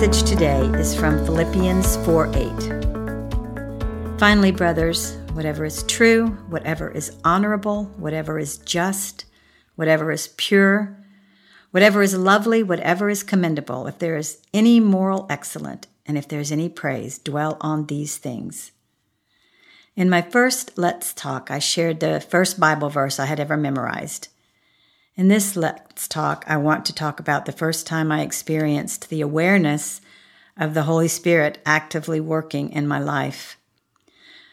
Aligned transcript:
Our 0.00 0.06
passage 0.06 0.30
today 0.30 0.64
is 0.80 0.94
from 0.94 1.22
Philippians 1.26 1.98
4 2.06 2.30
8. 2.34 4.18
Finally, 4.18 4.50
brothers, 4.50 5.18
whatever 5.34 5.66
is 5.66 5.82
true, 5.82 6.28
whatever 6.48 6.90
is 6.90 7.14
honorable, 7.22 7.84
whatever 7.98 8.38
is 8.38 8.56
just, 8.56 9.26
whatever 9.74 10.10
is 10.10 10.28
pure, 10.38 10.96
whatever 11.70 12.00
is 12.00 12.16
lovely, 12.16 12.62
whatever 12.62 13.10
is 13.10 13.22
commendable, 13.22 13.86
if 13.86 13.98
there 13.98 14.16
is 14.16 14.40
any 14.54 14.80
moral 14.80 15.26
excellence, 15.28 15.86
and 16.06 16.16
if 16.16 16.26
there 16.26 16.40
is 16.40 16.50
any 16.50 16.70
praise, 16.70 17.18
dwell 17.18 17.58
on 17.60 17.84
these 17.84 18.16
things. 18.16 18.72
In 19.96 20.08
my 20.08 20.22
first 20.22 20.78
Let's 20.78 21.12
Talk, 21.12 21.50
I 21.50 21.58
shared 21.58 22.00
the 22.00 22.20
first 22.20 22.58
Bible 22.58 22.88
verse 22.88 23.20
I 23.20 23.26
had 23.26 23.38
ever 23.38 23.58
memorized. 23.58 24.28
In 25.20 25.28
this 25.28 25.54
Let's 25.54 26.08
Talk, 26.08 26.46
I 26.46 26.56
want 26.56 26.86
to 26.86 26.94
talk 26.94 27.20
about 27.20 27.44
the 27.44 27.52
first 27.52 27.86
time 27.86 28.10
I 28.10 28.22
experienced 28.22 29.10
the 29.10 29.20
awareness 29.20 30.00
of 30.56 30.72
the 30.72 30.84
Holy 30.84 31.08
Spirit 31.08 31.60
actively 31.66 32.20
working 32.20 32.72
in 32.72 32.88
my 32.88 32.98
life. 32.98 33.58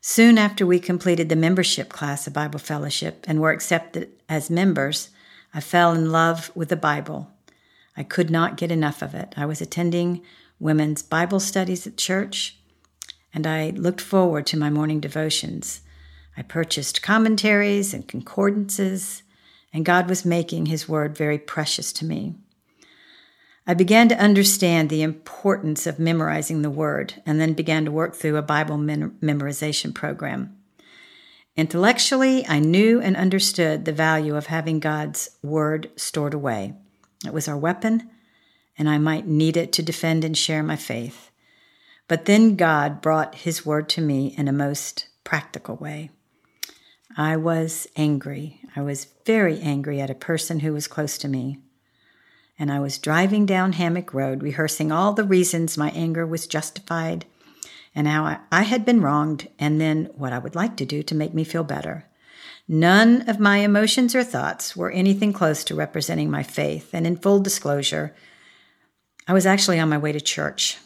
Soon 0.00 0.36
after 0.36 0.66
we 0.66 0.80
completed 0.80 1.28
the 1.28 1.36
membership 1.36 1.90
class 1.90 2.26
of 2.26 2.32
Bible 2.32 2.58
Fellowship 2.58 3.24
and 3.28 3.40
were 3.40 3.52
accepted 3.52 4.10
as 4.28 4.50
members, 4.50 5.10
I 5.54 5.60
fell 5.60 5.92
in 5.92 6.10
love 6.10 6.50
with 6.56 6.70
the 6.70 6.76
Bible. 6.76 7.30
I 7.96 8.02
could 8.02 8.28
not 8.28 8.56
get 8.56 8.72
enough 8.72 9.00
of 9.00 9.14
it. 9.14 9.34
I 9.36 9.46
was 9.46 9.60
attending 9.60 10.22
women's 10.58 11.04
Bible 11.04 11.38
studies 11.38 11.86
at 11.86 11.96
church, 11.96 12.58
and 13.32 13.46
I 13.46 13.70
looked 13.70 14.00
forward 14.00 14.44
to 14.46 14.58
my 14.58 14.70
morning 14.70 14.98
devotions. 14.98 15.82
I 16.36 16.42
purchased 16.42 17.00
commentaries 17.00 17.94
and 17.94 18.08
concordances 18.08 19.22
and 19.72 19.84
God 19.84 20.08
was 20.08 20.24
making 20.24 20.66
His 20.66 20.88
Word 20.88 21.16
very 21.16 21.38
precious 21.38 21.92
to 21.94 22.04
me. 22.04 22.34
I 23.66 23.74
began 23.74 24.08
to 24.08 24.18
understand 24.18 24.88
the 24.88 25.02
importance 25.02 25.86
of 25.86 25.98
memorizing 25.98 26.62
the 26.62 26.70
Word 26.70 27.22
and 27.26 27.38
then 27.38 27.52
began 27.52 27.84
to 27.84 27.90
work 27.90 28.14
through 28.14 28.36
a 28.36 28.42
Bible 28.42 28.78
memorization 28.78 29.94
program. 29.94 30.56
Intellectually, 31.54 32.46
I 32.46 32.60
knew 32.60 33.00
and 33.00 33.16
understood 33.16 33.84
the 33.84 33.92
value 33.92 34.36
of 34.36 34.46
having 34.46 34.80
God's 34.80 35.36
Word 35.42 35.90
stored 35.96 36.32
away. 36.32 36.74
It 37.26 37.34
was 37.34 37.48
our 37.48 37.58
weapon, 37.58 38.08
and 38.78 38.88
I 38.88 38.96
might 38.96 39.26
need 39.26 39.56
it 39.56 39.72
to 39.72 39.82
defend 39.82 40.24
and 40.24 40.38
share 40.38 40.62
my 40.62 40.76
faith. 40.76 41.30
But 42.06 42.24
then 42.24 42.56
God 42.56 43.02
brought 43.02 43.34
His 43.34 43.66
Word 43.66 43.88
to 43.90 44.00
me 44.00 44.34
in 44.38 44.48
a 44.48 44.52
most 44.52 45.08
practical 45.24 45.76
way. 45.76 46.10
I 47.16 47.36
was 47.36 47.88
angry. 47.96 48.60
I 48.76 48.82
was 48.82 49.08
very 49.24 49.60
angry 49.60 50.00
at 50.00 50.10
a 50.10 50.14
person 50.14 50.60
who 50.60 50.72
was 50.72 50.86
close 50.86 51.18
to 51.18 51.28
me. 51.28 51.58
And 52.58 52.70
I 52.70 52.80
was 52.80 52.98
driving 52.98 53.46
down 53.46 53.72
Hammock 53.72 54.12
Road, 54.12 54.42
rehearsing 54.42 54.92
all 54.92 55.12
the 55.12 55.24
reasons 55.24 55.78
my 55.78 55.90
anger 55.90 56.26
was 56.26 56.46
justified 56.46 57.24
and 57.94 58.06
how 58.06 58.38
I, 58.52 58.62
had 58.62 58.84
been 58.84 59.00
wronged, 59.00 59.48
and 59.58 59.80
then 59.80 60.10
what 60.14 60.32
I 60.32 60.38
would 60.38 60.54
like 60.54 60.76
to 60.76 60.84
do 60.84 61.02
to 61.02 61.14
make 61.14 61.34
me 61.34 61.42
feel 61.42 61.64
better. 61.64 62.04
None 62.68 63.28
of 63.28 63.40
my 63.40 63.58
emotions 63.58 64.14
or 64.14 64.22
thoughts 64.22 64.76
were 64.76 64.90
anything 64.90 65.32
close 65.32 65.64
to 65.64 65.74
representing 65.74 66.30
my 66.30 66.42
faith, 66.42 66.90
and 66.92 67.06
in 67.06 67.16
full 67.16 67.40
disclosure, 67.40 68.14
I 69.26 69.32
was 69.32 69.46
actually 69.46 69.80
on 69.80 69.88
my 69.88 69.98
way 69.98 70.12
to 70.12 70.20
church. 70.20 70.78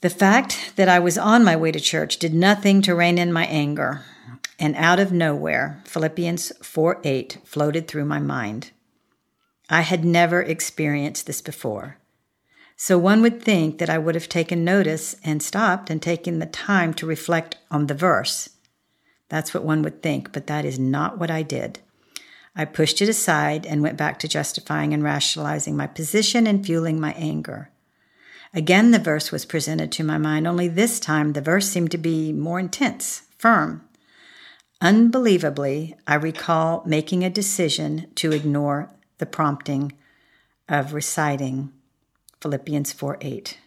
The 0.00 0.10
fact 0.10 0.74
that 0.76 0.88
I 0.88 0.98
was 0.98 1.18
on 1.18 1.44
my 1.44 1.56
way 1.56 1.72
to 1.72 1.80
church 1.80 2.18
did 2.18 2.32
nothing 2.32 2.80
to 2.82 2.94
rein 2.94 3.18
in 3.18 3.32
my 3.32 3.46
anger 3.46 4.04
and 4.60 4.76
out 4.76 5.00
of 5.00 5.10
nowhere, 5.10 5.82
Philippians 5.86 6.52
4 6.62 7.00
8 7.02 7.38
floated 7.44 7.88
through 7.88 8.04
my 8.04 8.18
mind. 8.18 8.70
I 9.70 9.80
had 9.80 10.04
never 10.04 10.42
experienced 10.42 11.26
this 11.26 11.40
before. 11.40 11.96
So 12.76 12.98
one 12.98 13.22
would 13.22 13.42
think 13.42 13.78
that 13.78 13.88
I 13.88 13.98
would 13.98 14.14
have 14.14 14.28
taken 14.28 14.64
notice 14.64 15.16
and 15.24 15.42
stopped 15.42 15.88
and 15.88 16.00
taken 16.00 16.38
the 16.38 16.46
time 16.46 16.92
to 16.94 17.06
reflect 17.06 17.56
on 17.70 17.86
the 17.86 17.94
verse. 17.94 18.50
That's 19.30 19.54
what 19.54 19.64
one 19.64 19.82
would 19.82 20.02
think, 20.02 20.32
but 20.32 20.46
that 20.48 20.64
is 20.64 20.78
not 20.78 21.18
what 21.18 21.30
I 21.30 21.42
did. 21.42 21.78
I 22.54 22.64
pushed 22.64 23.00
it 23.00 23.08
aside 23.08 23.64
and 23.64 23.80
went 23.80 23.96
back 23.96 24.18
to 24.18 24.28
justifying 24.28 24.92
and 24.92 25.02
rationalizing 25.02 25.76
my 25.76 25.86
position 25.86 26.46
and 26.46 26.64
fueling 26.64 27.00
my 27.00 27.12
anger. 27.12 27.70
Again, 28.52 28.90
the 28.90 28.98
verse 28.98 29.30
was 29.30 29.44
presented 29.44 29.92
to 29.92 30.04
my 30.04 30.18
mind, 30.18 30.46
only 30.46 30.66
this 30.68 30.98
time 31.00 31.32
the 31.32 31.40
verse 31.40 31.68
seemed 31.68 31.92
to 31.92 31.98
be 31.98 32.32
more 32.32 32.58
intense, 32.58 33.22
firm, 33.38 33.88
Unbelievably, 34.82 35.94
I 36.06 36.14
recall 36.14 36.82
making 36.86 37.22
a 37.22 37.28
decision 37.28 38.06
to 38.14 38.32
ignore 38.32 38.90
the 39.18 39.26
prompting 39.26 39.92
of 40.70 40.94
reciting 40.94 41.70
Philippians 42.40 42.90
4 42.90 43.18
8. 43.20 43.58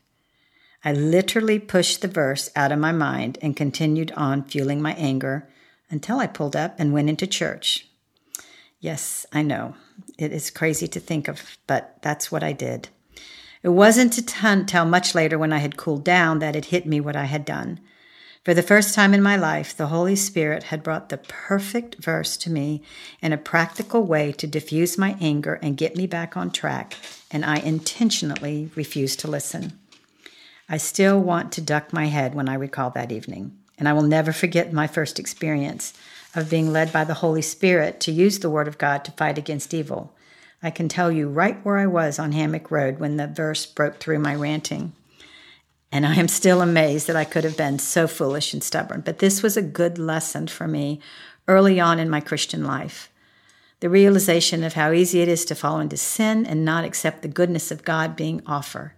I 0.84 0.92
literally 0.92 1.60
pushed 1.60 2.02
the 2.02 2.08
verse 2.08 2.50
out 2.56 2.72
of 2.72 2.80
my 2.80 2.92
mind 2.92 3.38
and 3.44 3.56
continued 3.56 4.12
on 4.14 4.44
fueling 4.44 4.82
my 4.82 4.94
anger 4.96 5.48
until 5.92 6.20
I 6.20 6.26
pulled 6.26 6.56
up 6.56 6.80
and 6.80 6.92
went 6.92 7.10
into 7.10 7.28
church. 7.28 7.88
Yes, 8.80 9.28
I 9.32 9.44
know. 9.44 9.76
It 10.18 10.34
is 10.34 10.50
crazy 10.50 10.88
to 10.88 11.00
think 11.00 11.28
of, 11.28 11.58
but 11.68 12.00
that's 12.02 12.32
what 12.32 12.44
I 12.44 12.54
did. 12.54 12.90
It 13.62 13.70
wasn't 13.70 14.18
until 14.44 14.86
much 14.86 15.14
later 15.14 15.38
when 15.38 15.54
I 15.54 15.60
had 15.60 15.78
cooled 15.78 16.04
down 16.04 16.40
that 16.40 16.56
it 16.56 16.66
hit 16.66 16.88
me 16.88 17.00
what 17.00 17.16
I 17.16 17.26
had 17.26 17.46
done. 17.46 17.80
For 18.44 18.54
the 18.54 18.62
first 18.62 18.94
time 18.94 19.14
in 19.14 19.24
my 19.24 19.38
life, 19.38 19.76
the 19.76 19.88
Holy 19.88 20.18
Spirit 20.18 20.64
had 20.64 20.84
brought 20.84 21.08
the 21.08 21.18
perfect 21.18 21.96
verse 21.96 22.36
to 22.38 22.50
me 22.50 22.82
in 23.22 23.32
a 23.32 23.38
practical 23.38 24.04
way 24.04 24.34
to 24.34 24.46
diffuse 24.46 24.98
my 24.98 25.16
anger 25.22 25.60
and 25.62 25.78
get 25.78 25.96
me 25.96 26.08
back 26.08 26.36
on 26.36 26.52
track, 26.52 26.98
and 27.32 27.46
I 27.46 27.56
intentionally 27.60 28.70
refused 28.76 29.22
to 29.22 29.30
listen. 29.30 29.80
I 30.68 30.76
still 30.76 31.22
want 31.22 31.54
to 31.54 31.62
duck 31.62 31.94
my 31.94 32.08
head 32.08 32.36
when 32.36 32.50
I 32.50 32.56
recall 32.56 32.90
that 32.90 33.14
evening, 33.14 33.58
and 33.78 33.88
I 33.88 33.94
will 33.94 34.02
never 34.02 34.34
forget 34.34 34.74
my 34.74 34.88
first 34.88 35.20
experience 35.20 35.94
of 36.36 36.50
being 36.50 36.74
led 36.74 36.92
by 36.92 37.06
the 37.06 37.16
Holy 37.16 37.42
Spirit 37.42 38.02
to 38.02 38.12
use 38.12 38.40
the 38.40 38.50
Word 38.50 38.68
of 38.68 38.78
God 38.78 39.06
to 39.06 39.12
fight 39.12 39.38
against 39.38 39.74
evil. 39.74 40.14
I 40.62 40.70
can 40.70 40.90
tell 40.90 41.10
you 41.10 41.30
right 41.30 41.64
where 41.64 41.78
I 41.78 41.86
was 41.86 42.20
on 42.20 42.34
Hammock 42.34 42.70
Road 42.70 43.00
when 43.00 43.16
the 43.16 43.28
verse 43.28 43.66
broke 43.66 44.00
through 44.00 44.20
my 44.20 44.36
ranting. 44.36 44.92
And 45.94 46.08
I 46.08 46.16
am 46.16 46.28
still 46.28 46.64
amazed 46.64 47.06
that 47.06 47.16
I 47.16 47.24
could 47.24 47.44
have 47.44 47.56
been 47.56 47.78
so 47.78 48.08
foolish 48.08 48.52
and 48.52 48.64
stubborn. 48.64 49.02
But 49.02 49.20
this 49.20 49.44
was 49.44 49.56
a 49.56 49.62
good 49.62 50.00
lesson 50.00 50.48
for 50.48 50.68
me 50.68 51.00
early 51.48 51.80
on 51.80 52.00
in 52.00 52.10
my 52.10 52.20
Christian 52.20 52.64
life. 52.64 53.12
The 53.80 53.92
realization 53.92 54.64
of 54.64 54.74
how 54.74 54.92
easy 54.92 55.22
it 55.22 55.28
is 55.28 55.46
to 55.46 55.54
fall 55.54 55.80
into 55.80 55.96
sin 55.96 56.48
and 56.48 56.66
not 56.66 56.84
accept 56.84 57.22
the 57.22 57.28
goodness 57.28 57.70
of 57.70 57.84
God 57.84 58.16
being 58.16 58.42
offered. 58.48 58.94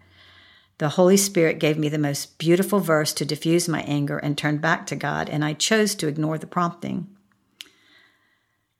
The 0.77 0.87
Holy 0.87 1.17
Spirit 1.17 1.59
gave 1.59 1.77
me 1.77 1.89
the 1.89 1.97
most 1.97 2.37
beautiful 2.37 2.79
verse 2.79 3.11
to 3.15 3.25
diffuse 3.25 3.67
my 3.67 3.81
anger 3.81 4.17
and 4.17 4.37
turn 4.37 4.59
back 4.59 4.87
to 4.87 4.95
God, 4.95 5.29
and 5.29 5.43
I 5.43 5.51
chose 5.51 5.95
to 5.95 6.07
ignore 6.07 6.37
the 6.37 6.47
prompting. 6.47 7.07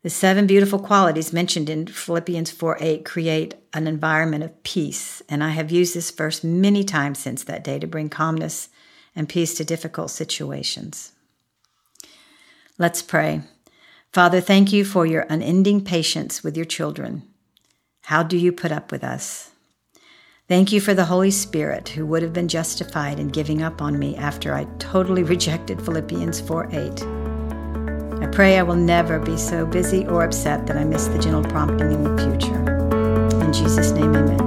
The 0.05 0.11
seven 0.11 0.45
beautiful 0.45 0.77
qualities 0.77 1.33
mentioned 1.33 1.67
in 1.67 1.87
Philippians 1.87 2.51
4 2.51 2.77
8 2.79 3.05
create 3.05 3.55
an 3.73 3.87
environment 3.87 4.43
of 4.43 4.61
peace, 4.61 5.23
and 5.27 5.43
I 5.43 5.49
have 5.49 5.71
used 5.71 5.95
this 5.95 6.11
verse 6.11 6.43
many 6.43 6.83
times 6.83 7.17
since 7.17 7.43
that 7.45 7.63
day 7.63 7.79
to 7.79 7.87
bring 7.87 8.09
calmness 8.09 8.69
and 9.15 9.27
peace 9.27 9.55
to 9.55 9.65
difficult 9.65 10.11
situations. 10.11 11.13
Let's 12.77 13.01
pray. 13.01 13.41
Father, 14.13 14.41
thank 14.41 14.71
you 14.71 14.85
for 14.85 15.07
your 15.07 15.25
unending 15.27 15.83
patience 15.83 16.43
with 16.43 16.55
your 16.55 16.67
children. 16.67 17.23
How 18.01 18.21
do 18.21 18.37
you 18.37 18.51
put 18.51 18.71
up 18.71 18.91
with 18.91 19.03
us? 19.03 19.53
Thank 20.47 20.71
you 20.71 20.81
for 20.81 20.93
the 20.93 21.05
Holy 21.05 21.31
Spirit 21.31 21.89
who 21.89 22.05
would 22.05 22.21
have 22.21 22.31
been 22.31 22.47
justified 22.47 23.19
in 23.19 23.29
giving 23.29 23.63
up 23.63 23.81
on 23.81 23.97
me 23.97 24.15
after 24.17 24.53
I 24.53 24.65
totally 24.77 25.23
rejected 25.33 25.81
Philippians 25.81 26.41
4 26.41 26.69
8. 26.71 27.14
I 28.21 28.27
pray 28.27 28.57
I 28.57 28.63
will 28.63 28.75
never 28.75 29.19
be 29.19 29.37
so 29.37 29.65
busy 29.65 30.07
or 30.07 30.23
upset 30.23 30.67
that 30.67 30.77
I 30.77 30.83
miss 30.83 31.07
the 31.07 31.19
gentle 31.19 31.43
prompting 31.43 31.91
in 31.91 32.03
the 32.03 32.23
future. 32.23 33.41
In 33.43 33.53
Jesus' 33.53 33.91
name, 33.91 34.15
amen. 34.15 34.44